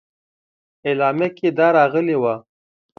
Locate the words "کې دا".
1.37-1.67